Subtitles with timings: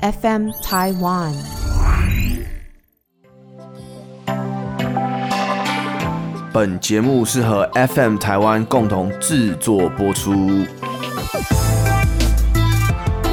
[0.00, 1.32] FM Taiwan。
[6.52, 10.66] 本节目是和 FM 台湾共同制作播出。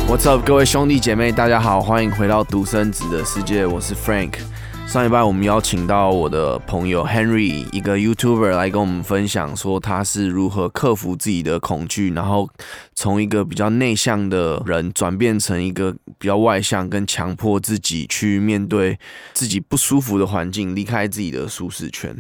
[0.08, 4.36] What's up，各位兄弟姐妹，大家好，欢迎回到独生子的世界，我是 Frank。
[4.94, 12.48] 上一拜我们邀请到我的朋友 Henry，一个 YouTuber 来跟我们分享，说他是如何克服自己的恐惧，然后
[12.94, 19.00] 从一个比较内向的人转变成一个比较外向，跟强迫自己去面对
[19.34, 22.16] 自己不舒服的环境，离开自己的舒适圈。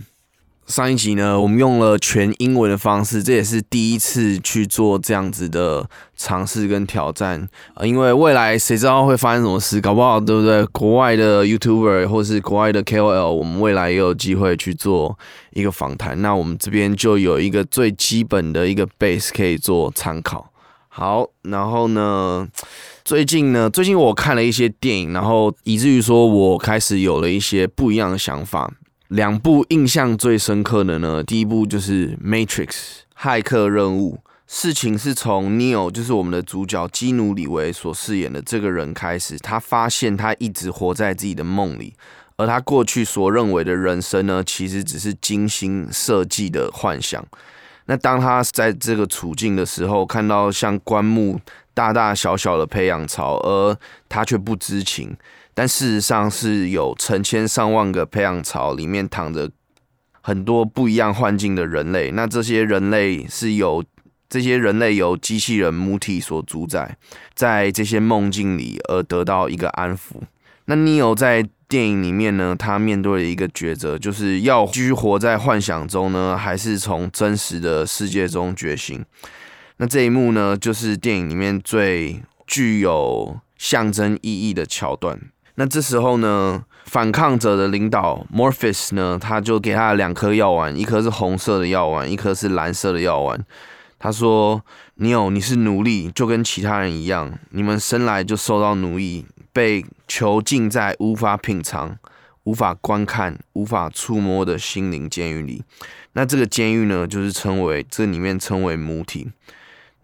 [0.66, 7.86] 上一集呢，我们用了全英文的方式，这也是第一次去做这样子的尝试跟挑战啊。
[7.86, 10.66] 因为未来谁知道会发生什么事，搞不好对不对？
[10.68, 15.20] 国外的 YouTuber 或是国外的 KOL，我们未来也有机会去做
[15.52, 16.22] 一个访谈。
[16.22, 20.50] 那我们这边就有一个最基本的一个 base 可以做参考。
[20.88, 22.48] 好，然后呢，
[23.04, 28.72] 最近呢，最近我看了一些电影，然后以至于说我开始有了一些不一样的想法。
[29.14, 32.68] 两部印象最深刻的呢，第一部就是《Matrix》
[33.16, 34.18] 骇客任务。
[34.48, 41.94] 事情是从 Neo，就是我们的主角基努里维所饰演的这个人开始，他发现他一直活在自己的梦里，
[42.38, 47.24] 而他过去所认为的人生呢，其实只是精心设计的幻想。
[47.86, 51.40] 那当他在这个处境的时候，看到像棺木
[51.76, 53.78] 大大小小的培养槽，而
[54.10, 55.16] 他却不知情。
[55.54, 59.52] 但事实上是有成千上万个培养槽，里面躺着
[60.22, 62.12] 很多不一样幻境的人类。
[62.12, 63.84] 那这些人类是由
[64.30, 66.98] 这些人类由机器人母体所主宰，
[67.36, 70.22] 在这些梦境里而得到一个安抚。
[70.66, 79.04] 那 Neo 在电影里面呢，他面对了一个抉择，就是要继续活在幻想中呢，还是从真实的世界中觉醒？
[79.78, 85.20] 那这一幕呢，就是电影里面最具有象征意义的桥段。
[85.56, 93.46] 那这时候呢，反抗者的领导 Morpheus 呢，他就给他两颗药丸，一颗是红色的药丸，一颗是蓝色的药丸。
[94.00, 94.62] 他说
[94.96, 101.98] ：“你有，你是奴隶，就跟其他人一样，你们生来就受到奴役，被囚禁在无法品尝、
[102.44, 105.64] 无法观看、无法触摸的心灵监狱里。
[106.14, 109.32] 那这个监狱呢，就是称为这里面称为母体。”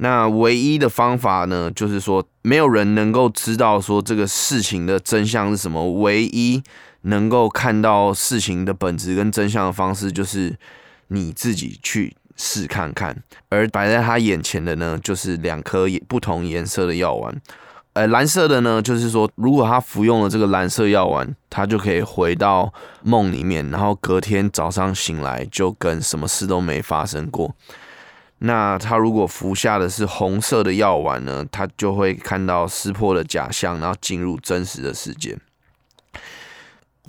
[0.01, 5.91] 那唯一的方法呢，就是说没有人能够知道说这个事情的真相是什么。
[5.99, 6.63] 唯一
[7.01, 10.57] 能够看到事情的本质跟真相的方式，就是
[11.09, 13.21] 你自己去试看看。
[13.49, 17.35] 而摆在他眼前的呢，就是两颗不同颜色的药丸。
[17.91, 22.71] 呃，蓝色的呢，就是说如果他服用了这个蓝色药丸，他就可以回到
[23.03, 27.53] 梦里面，然后隔天早上醒来就跟什么事都没发生过。
[28.39, 31.45] 那他如果服下的是红色的药丸呢？
[31.51, 35.38] 他就会看到撕破的假象，然后进入真实的世界。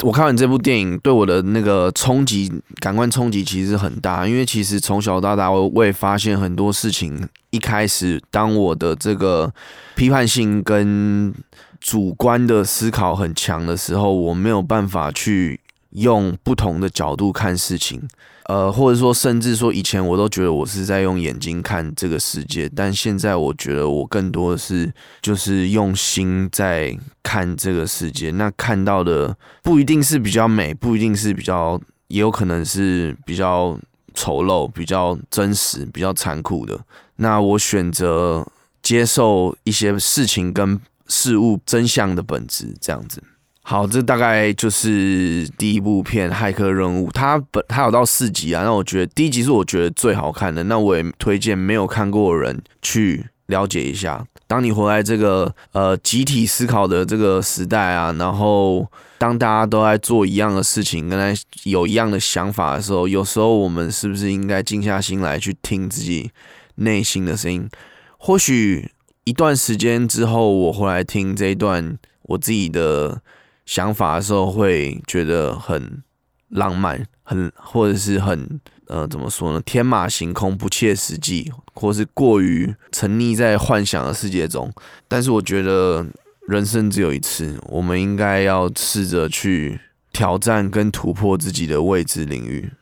[0.02, 7.28] 我看完这部电影，对我的那个冲击、感官冲击其实很大，因为其实从小到大，我也发现很多事情。
[7.50, 9.52] 一开始，当我的这个
[9.94, 11.34] 批判性跟
[11.78, 18.08] 主观的思考很强的时候，我没有办法去用不同的角度看事情。
[18.46, 24.92] 呃，或者说，甚至说，以前我都觉得我是在用眼睛看这个世界，但现在我觉得我更多的是
[25.22, 28.32] 就是用心在看这个世界。
[28.32, 33.78] 那看到的不一定是比较美，不一定是比较，也有可能是比较
[34.14, 36.76] 丑陋、比较真实、比较残酷的。
[37.16, 38.44] 那我选择
[38.82, 43.22] 接受一些事情跟事物真相的本质，这样子。
[43.70, 47.06] 好，这大概就是第一部片《骇客任务》。
[47.12, 50.64] 它本它有到四集啊，那我觉得第一集是我觉得最好看的。
[50.64, 54.26] 那我也推荐没有看过的人去了解一下。
[54.48, 58.84] 当你活在这个呃集体思考的这个时代啊，然后
[59.18, 66.32] 当大家都在做一样的事情，跟他有一样的想法的时候，有时候我们是不是应该静下心来去听自己
[66.74, 67.70] 内心的声音？
[68.18, 68.90] 或许
[69.22, 73.22] 一段时间之后，我回来听这一段我自己的。
[73.70, 76.02] 想法的时候会觉得很
[76.48, 79.60] 浪漫，很或者是很呃怎么说呢？
[79.64, 84.72] 天马行空、不切实际，或是过于沉溺在幻想的世界中。
[85.06, 86.04] 但是我觉得
[86.48, 89.78] 人生只有一次，我们应该要试着去
[90.12, 92.72] 挑战跟突破自己的未知领域。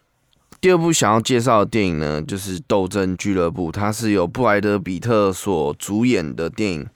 [0.58, 6.86] 第二部想要介绍的电影呢，就是《斗争俱乐部》，它是由布莱德比特所主演的电影。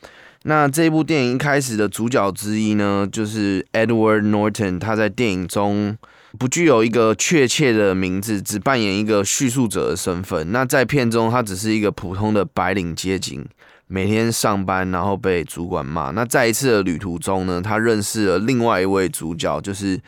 [0.44, 4.78] 那这部电影一开始的主角之一呢，就是 Edward Norton。
[4.78, 5.96] 他在电影中
[6.38, 10.50] 不具有一个确切的名字，只扮演一个叙述者的身份。
[10.50, 13.40] 那在片中，他只是一个普通的白领阶级
[13.86, 16.10] 每天上班然后被主管骂。
[16.10, 20.00] 那在一次的旅途中呢，他认识了另外一位主角，就是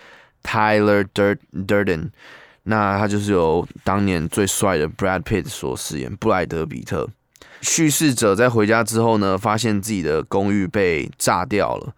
[0.43, 2.09] Tyler Durden。
[2.65, 7.09] 那他就是由当年最帅的 Brad Pitt 所饰演布莱德比特。
[7.65, 11.93] 叙事者在回家之后呢，发现自己的公寓被炸掉了。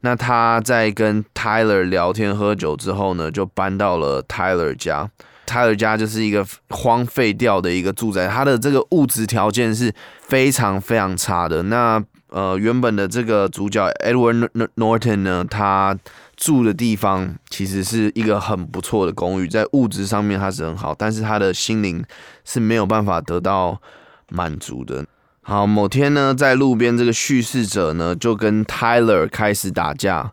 [0.00, 5.10] 那他在跟 Tyler 聊天喝酒之后呢，就搬到了 Tyler 家。
[5.44, 11.64] Tyler 家就是一个荒废掉的一个住宅，它的这个物质条件是非常非常差的。
[11.64, 15.98] 那呃，原本的这个主角 Edward Norton 呢，他
[16.36, 22.04] 住的地方其实是一个很不错的公寓，在物质上面他是很好，但是他的心灵
[22.44, 23.80] 是没有办法得到
[24.28, 25.06] 满足的。
[25.40, 30.32] 好，某天呢，在路边，这个叙事者呢就跟 Tyler 开始打架，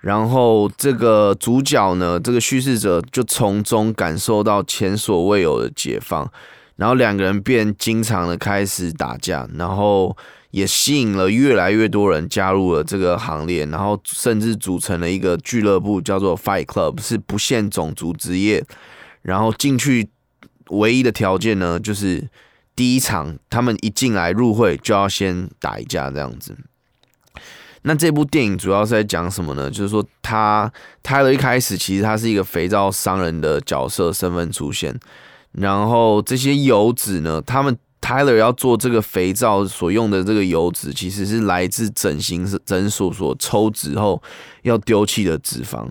[0.00, 6.28] 然后这个主角呢，这个叙事者就从中感受到前所未有的解放，
[6.74, 10.16] 然后两个人便经常的开始打架，然后
[10.50, 18.64] 也吸引了越来越多人加入了这个行列，然后甚至组成了一个俱乐部，叫做 Fight Club，是不限种族职业，
[19.22, 20.08] 然后进去
[20.70, 22.28] 唯一的条件呢，就是。
[22.80, 26.56] 第一场，他们一进来入会就要先打一架这样子。
[27.82, 29.70] 那这部电影主要是在讲什么呢？
[29.70, 30.72] 就是说，他
[31.02, 34.98] 泰勒一开始其实他是一个肥皂商人的角色身份出现，
[35.52, 44.22] 然后这些油脂呢，他们泰勒要做这个肥皂所用的这个油脂，其实是来自整形诊所所抽脂后
[44.62, 45.86] 要丢弃的脂肪。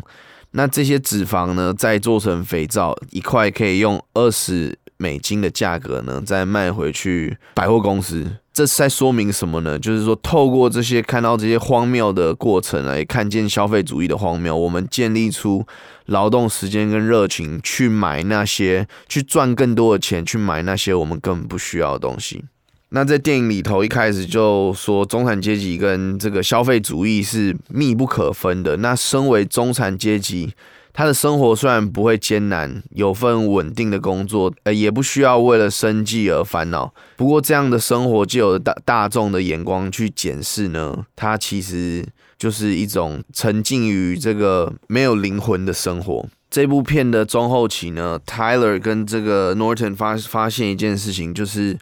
[0.53, 4.79] 那这些脂肪呢，再做成肥皂，一块可以用二十。
[5.01, 9.79] 美金的价格呢，再卖回去百货公司，这是在说明什么呢？
[9.79, 15.65] 就是说，透过这些看到这些荒谬的过程来看见消费主义的荒谬，我们建立出
[16.07, 22.43] 劳动时间跟热情去买那些，去赚更多的钱，去买那些我们根本不需要的东西。
[22.89, 28.75] 那在电影里头一开始就说，中产阶级跟这个消费主义是密不可分的。
[28.77, 30.53] 那身为中产阶级。
[30.93, 36.93] 他的生活虽然不会艰难，有份稳定的工作，呃，也不需要为了生计而烦恼。
[37.15, 42.05] 不过，这样的生活就有大大众的眼光去检视呢，他其实
[42.37, 46.25] 就是一种沉浸于这个没有灵魂的生活。
[46.49, 51.77] 这部片的中后期呢，Tyler 跟这个 Norton 发发现一件事情，就是。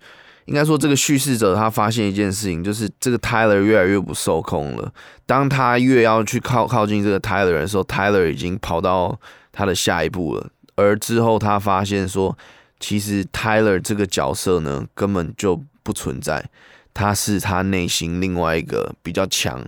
[0.47, 4.91] 应该说，这个叙事者他发现一件事情，就是这个 Tyler 越来越不受控了。
[5.25, 9.19] 当他越要去靠靠近这个 Tyler 的时候，Tyler 已经跑到
[9.51, 10.49] 他的下一步了。
[10.75, 12.38] 而之后他发现说，
[12.79, 16.50] 其实 Tyler 这个角色呢，根本就不存在，
[16.93, 19.61] 他是他内心另外一个比较强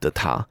[0.00, 0.46] 的他，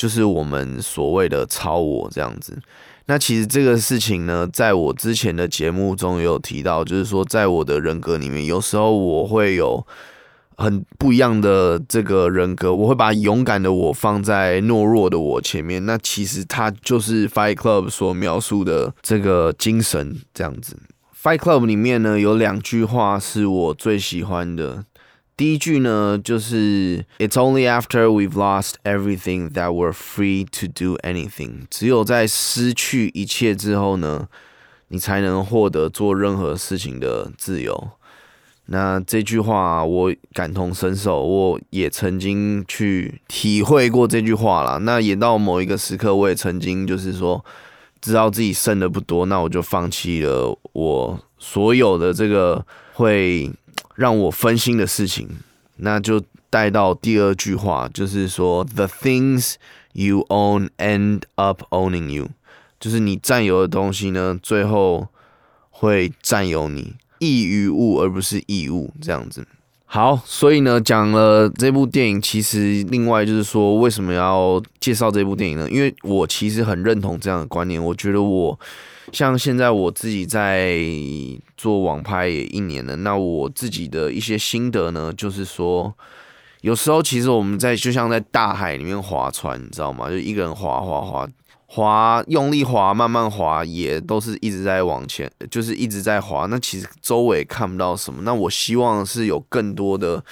[0.00, 2.58] 就是我们所谓的超我这样子。
[3.04, 9.86] 那其实这个事情呢，在我之前的节目中也有提到，就是说，在我的人格里面，有时候我会有
[10.56, 15.84] 很不一样的这个人格，我会把勇敢的我放在懦弱的我前面。
[15.84, 20.78] 那其实它就是 Fight Club 所描述的这个精神，这样子。
[21.22, 24.86] Fight Club 里面呢，有两句话是我最喜欢的。
[25.40, 34.28] 第一句呢，就是 "It's only after we've lost everything that we're free to do anything." 只有在失去一切之后呢，
[34.88, 37.88] 你才能获得做任何事情的自由。
[38.66, 44.76] 那这句话我感同身受，我也曾经去体会过这句话啦。
[44.76, 47.42] 那也到某一个时刻，我也曾经就是说，
[48.02, 53.50] 知道自己剩的不多，那我就放弃了我所有的这个会。
[54.00, 55.28] 让我分心的事情，
[55.76, 59.56] 那就带到第二句话，就是说，the things
[59.92, 62.30] you own end up owning you，
[62.80, 65.08] 就是你占有的东西呢，最后
[65.68, 69.46] 会占有你，义于物而不是义物，这样子。
[69.84, 75.68] 好，所以呢，讲了这部电影，其实另外就是说，为什么要介绍这部电影呢？
[75.70, 78.58] 因为我其实很认同这样的观念，我觉得我。
[79.12, 80.78] 像现在我自己在
[81.56, 85.92] 做网拍也一年了，那我自己的一些心得呢，就是说，
[86.60, 90.08] 有时候其实我们在就像在大海里面划船，你知道吗？
[90.08, 91.28] 就一个人划划划
[91.66, 96.46] 划，用力划，慢慢划，也都是一直在往前，就是一直在划。
[96.46, 98.22] 那其实周围看不到什么。
[98.22, 100.24] 那我希望是有更多的，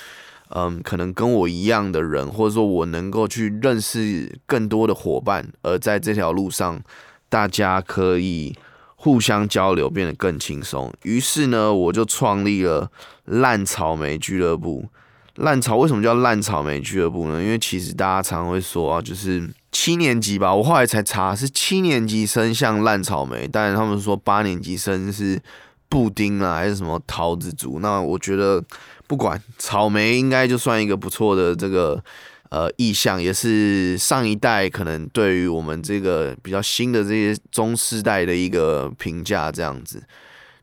[0.51, 6.81] 嗯，可能跟我一样的人，或者说我能够去认识更多的伙伴，而在这条路上，
[7.29, 8.57] 大家可以。
[9.01, 12.91] 互相交流变得更轻松，于是呢，我就创立了
[13.25, 14.89] 烂草莓俱乐部。
[15.37, 17.41] 烂草为什么叫烂草莓俱乐部呢？
[17.41, 25.41] 因为其实大家常会说啊，就是七年级吧，我后来才查是七年级生像烂草莓，但他们说八年级生是
[25.89, 27.79] 布丁啊，还是什么桃子族。
[27.79, 28.61] 那我觉得
[29.07, 32.03] 不管草莓，应该就算一个不错的这个
[32.51, 40.03] 呃意向，也是上一代可能对于我们这个比较新的这些中世代的一个评价这样子。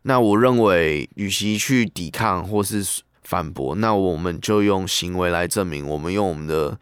[0.03, 2.85] 那我认为，与其去抵抗或是
[3.23, 6.77] 反驳，那我们就用行为来证明，我们用我们的。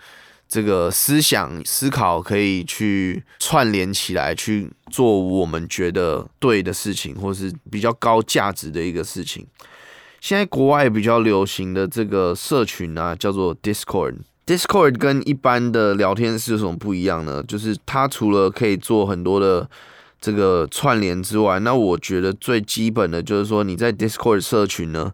[0.45, 9.48] 这个思想思考可以去串联起来，去做我们觉得对的事情，或是比较高价值的一个事情。
[10.22, 14.17] 现在国外比较流行的这个社群啊，叫做 Discord。
[14.46, 17.44] Discord 跟一般的聊天室有什么不一样呢？
[17.48, 19.70] 就是它除了可以做很多的
[20.20, 25.14] 这个串联之外，那我觉得最基本的就是说，你在 Discord 社群呢。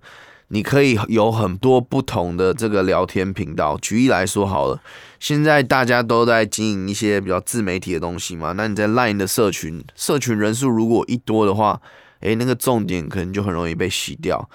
[0.51, 3.77] 你可以有很多不同的这个聊天频道。
[3.79, 4.81] 举例来说好了，
[5.19, 8.53] 现在大家都在经营一些比较自媒体的东西嘛。
[8.53, 11.79] 那你在 Line 的社群，社群人数如果一多的话，
[12.21, 14.49] 诶，那个重点可能就很容易被洗掉。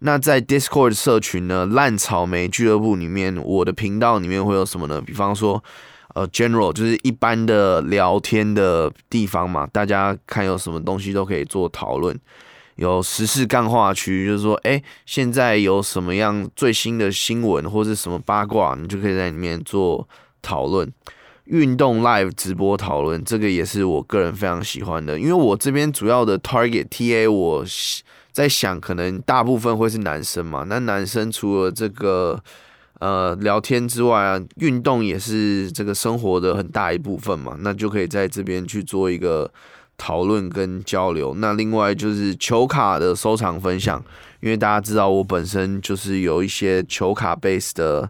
[0.00, 5.00] 那在 Discord 社群呢，烂草莓俱乐部里面，我的频道里面会有什么呢？
[5.00, 5.62] 比方说，
[6.14, 12.18] 呃，General 就是一般的聊天的地方嘛，大家看有什么东西都可以做讨论。
[12.74, 20.06] 有时事干话区，就是说，哎，现在有什么样最新的新闻或者什么八卦，你就可以在里面做
[20.42, 20.92] 讨论。
[21.46, 27.64] 运动 live 直播讨论，这个也是我个人非常喜欢的，因为我这边主要的 target TA，我
[28.36, 30.66] 在想，可能大部分会是男生嘛。
[30.68, 32.38] 那男生除了这个
[32.98, 39.50] 呃聊天之外啊，运动也是这个生活的很大一部分嘛，那就可以在这边去做一个。
[39.98, 44.04] 讨论跟交流，那另外就是球卡的收藏分享，
[44.40, 48.06] 因为大家知道我本身就是有一些球卡 base 的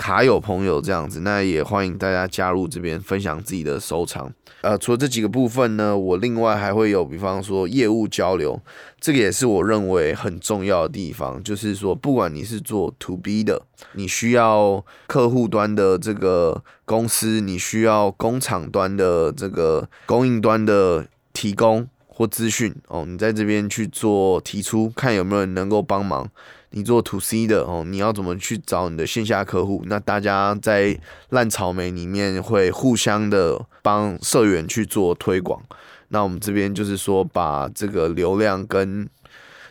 [0.00, 4.32] 卡友朋友这样子，那也欢迎大家加入这边分享自己的收藏。
[4.62, 8.58] 呃，除了这几个部分呢，我另外还会有，比方说业务交流，
[8.98, 13.60] 这个也是我认为很重要的地方，就是说不管你是做 to B 的，
[13.92, 21.06] 你需要客户端的这个公司，你需要工厂端的这个供应端的。
[21.32, 26.28] 提供或资讯哦，你在这边去做提出，看有没有人能够帮忙。
[26.70, 29.82] 你做 to C 的哦，你要怎么去找你的线下客户？
[29.86, 30.98] 那大家在
[31.30, 35.60] 烂草莓里面会互相的帮社员去做推广。
[36.08, 39.08] 那我们这边就是说，把这个流量跟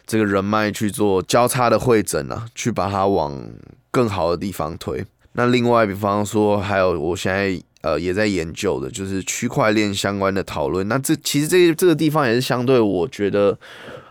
[0.05, 3.49] 这个人脉去做交叉的会诊啊，去把它往
[3.91, 5.05] 更好的地方推。
[5.33, 7.61] 那另外，比方说，还有我现在。
[7.81, 10.85] 呃，也在研究的，就是区块链相关的讨论。
[10.89, 13.57] 那这其实这这个地方也是相对，我觉得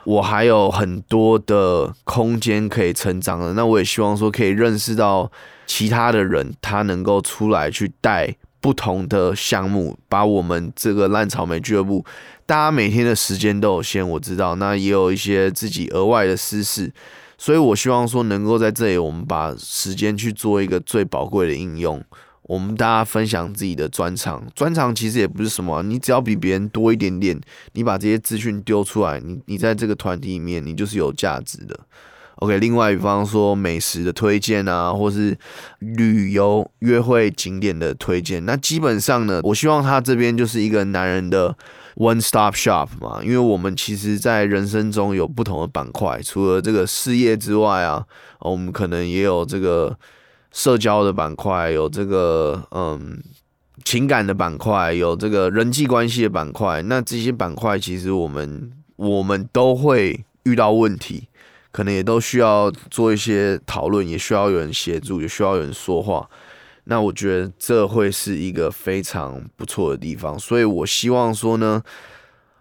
[0.09, 3.53] 我还有很多的空间可以成长的。
[3.53, 5.31] 那我也希望说，可以认识到
[5.67, 12.07] 其他的人，他能够出来去带不同的项目，把我们这个烂草莓俱乐部，
[12.47, 16.91] 大家每天的时间都有限，我知道，那也有一些自己额外的私事，
[17.37, 22.03] 所以我希望说，能够在这里，我们把时间去做一个最宝贵的应用。
[22.49, 27.39] 我们大家分享自己的专长，专长其实也不是什么，你只要比别人多一点点，
[27.75, 31.79] 你把这些资讯丢出来，你你在这个团体里面，你就是有价值的。
[32.37, 35.37] OK，另外，比方说美食的推荐啊，或是
[35.81, 41.55] 旅游约会景点的推荐，那基本上呢，我希望他这边就是一个男人的
[41.97, 48.07] one stop shop 嘛，因为我们其实在人生中有不同的板块，除了这个事业之外啊，
[48.39, 49.99] 我们可能也有这个。
[50.59, 53.23] 社交的板块有这个嗯
[53.85, 56.83] 情感的板块，有这个人际关系的板块。
[56.83, 61.29] 那这些板块其实我们我们都会遇到问题，
[61.71, 66.29] 可能也都需要做一些讨论，也需要有人协助，也需要有人说话。
[66.87, 71.81] 那我觉得这会是一个非常不错的地方，所以我希望说呢。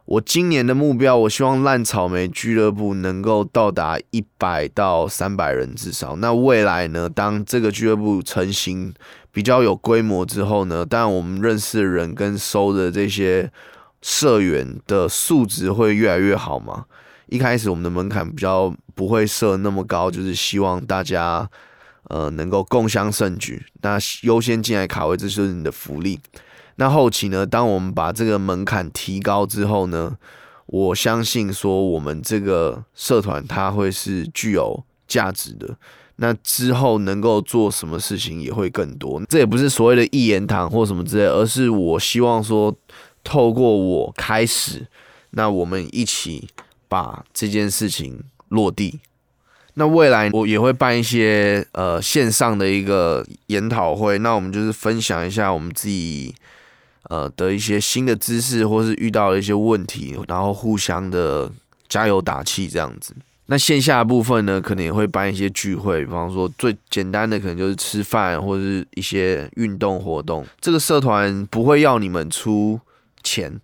[0.07, 6.15] 我今年的目标，我希望烂草莓俱乐部能够到达一百到三百人至少。
[6.15, 7.09] 那未来呢？
[7.09, 8.93] 当这个俱乐部成型、
[9.33, 10.85] 比较有规模之后呢？
[10.85, 13.51] 当然，我们认识的人跟收的这些
[14.01, 16.85] 社员的素质会越来越好嘛。
[17.25, 21.49] 一开始我们的门槛比较不会设那么高，就是希望大家
[22.03, 23.65] 呃能够共襄盛举。
[23.81, 26.17] 那优先进来卡位，这就是你的福利。
[26.79, 27.43] 那后期呢？
[27.43, 30.15] 当我们把这个门槛提高之后呢，
[30.67, 35.75] 我相信说我们这个社团它会是具有价值的。
[36.17, 39.19] 那之后能够做什么事情也会更多。
[39.27, 42.75] 这也不是所谓的一言堂或什么之类，而是我希望说，
[43.23, 44.85] 透过我开始，
[45.31, 46.47] 那我们一起
[46.87, 48.99] 把这件事情落地。
[49.73, 56.35] 那未来我也会办一些呃线上的一个研讨会，那我们就是分享一下我们自己。
[57.09, 61.51] 呃的一些新的知识，或是遇到了一些问题，然后互相的
[61.87, 63.15] 加油打气这样子。
[63.49, 70.45] 那线下部分呢，可能也会办一些聚会，比方说最简单的可能就是吃饭或者是一些运动活动。
[70.59, 72.77] 这个社团不会要你们出
[73.23, 73.57] 钱，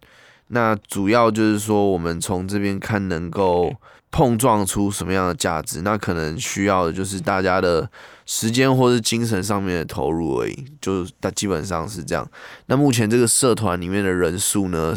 [0.48, 3.76] 那主要就是说我们从这边看能够
[4.14, 5.82] 碰撞出什么样的价值。
[5.82, 7.90] 那可能需要的就是大家的
[8.26, 12.26] 时间或是精神上面的投入而已，就它基本上是这样。
[12.68, 14.96] 那目前这个社团里面的人数呢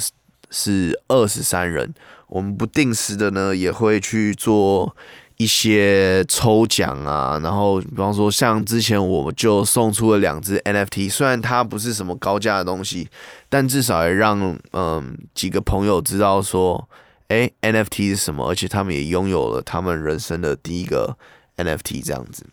[0.50, 1.92] 是二十三人。
[2.28, 4.96] 我们不定时的呢，也会去做
[5.36, 13.08] 一些抽奖啊，然后比方说像之前我就送出了两只 NFT，虽然它不是什么高价的东西，
[13.48, 16.88] 但至少也让嗯几个朋友知道说，
[17.28, 21.16] 哎，NFT 是什么，而且他们也拥有了他们人生的第一个
[21.56, 22.46] NFT 这样子。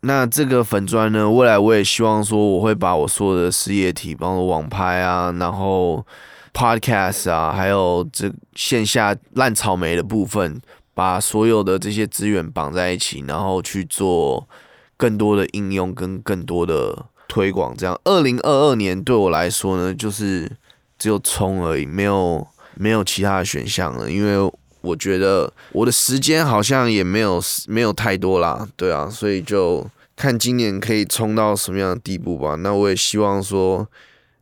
[0.00, 6.06] 那这个粉砖呢，未来我也希望说，我会把我所有的事业体，包括网拍啊，然后。
[6.56, 10.60] Podcast 啊，还有这线下烂草莓的部分，
[10.94, 14.48] 把所有的这些资源绑在一起，然后去做
[14.96, 17.76] 更多的应用跟更多的推广。
[17.76, 20.48] 这样，二零二二年对我来说呢，就是
[20.96, 24.10] 只有冲而已，没有没有其他的选项了。
[24.10, 32.54] 因为我觉得我的时间好像也没有没有太多啦，对啊，所以就看今年可以冲到什么样的地步吧。
[32.56, 33.88] 那我也希望说，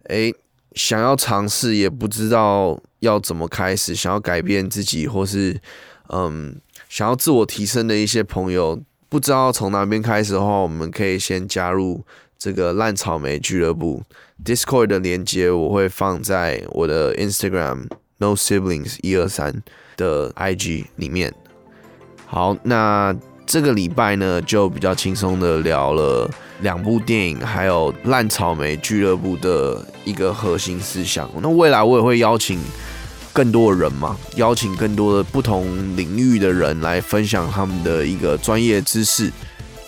[0.04, 0.32] 哎。
[0.74, 5.60] 想要尝试也不知道要怎么开始，想要改变自己或是
[6.08, 6.56] 嗯
[6.88, 12.02] 想要自我提升的一些朋友，不知道从哪边开始的话，我们可以先加入
[12.38, 14.02] 这个烂草莓俱乐部
[14.42, 17.86] Discord 的连接，我会放在我的 Instagram
[18.23, 19.62] No Siblings 一二三
[19.97, 21.35] 的 IG 里面。
[22.25, 23.14] 好，那。
[23.45, 31.29] 这个礼拜呢，就比较轻松的聊了两部电影，还有烂草莓俱乐部的一个核心思想。
[31.43, 32.59] 那未来我也会邀请
[33.33, 39.31] 更多的人嘛，邀请更多的不同领域的人来分享他们的一个专业知识。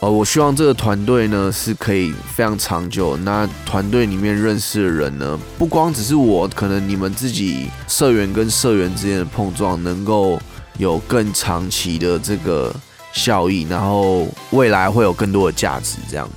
[0.04, 3.16] 呃，我希望这个团队呢是可以非常长久。
[3.16, 10.38] 那团队里面认识的人呢，不光只是我，可能你们自己社员跟社员之间的碰撞，能够
[10.76, 12.74] 有更长期的这个。
[13.14, 15.98] 效益，然后未来会有更多的价值。
[16.10, 16.28] 这样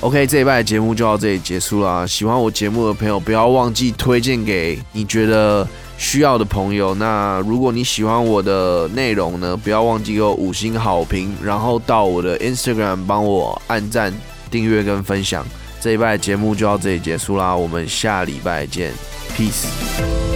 [0.00, 2.04] ，OK，这一拜的节目就到这里结束了。
[2.08, 5.64] 喜欢我节目的朋友，不要忘记推荐给你觉得
[5.96, 6.94] 需要的朋友。
[6.94, 14.12] 那如果你喜欢我的内容呢，不要忘记给我五星好评，然后到我的 Instagram 帮我按赞、
[14.50, 15.44] 订阅跟分享。
[15.80, 18.92] 这一拜节目就到这里结束啦，我们下礼拜见
[19.36, 20.33] ，Peace。